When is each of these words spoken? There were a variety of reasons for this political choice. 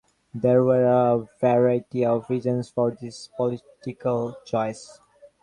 There 0.33 0.63
were 0.63 0.83
a 0.85 1.27
variety 1.39 2.03
of 2.07 2.27
reasons 2.27 2.71
for 2.71 2.89
this 2.99 3.27
political 3.37 4.35
choice. 4.47 4.99